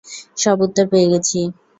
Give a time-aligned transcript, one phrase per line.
[0.37, 1.39] সব উত্তর পেয়ে গেছি।